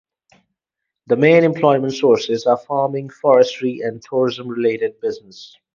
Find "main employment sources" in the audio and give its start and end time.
1.15-2.47